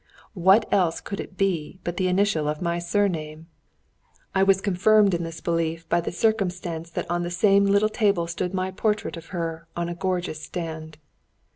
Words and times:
What 0.33 0.67
else 0.73 0.99
could 0.99 1.19
it 1.19 1.37
be 1.37 1.79
but 1.83 1.97
the 1.97 2.07
initial 2.07 2.45
letter 2.45 2.57
of 2.57 2.63
my 2.63 2.79
surname? 2.79 3.45
I 4.33 4.41
was 4.41 4.59
confirmed 4.59 5.13
in 5.13 5.23
this 5.23 5.41
belief 5.41 5.87
by 5.89 6.01
the 6.01 6.11
circumstance 6.11 6.89
that 6.89 7.05
on 7.07 7.21
the 7.21 7.29
same 7.29 7.65
little 7.67 7.87
table 7.87 8.25
stood 8.25 8.51
my 8.51 8.71
portrait 8.71 9.15
of 9.15 9.27
her 9.27 9.67
on 9.77 9.89
a 9.89 9.93
gorgeous 9.93 10.41
stand. 10.41 10.97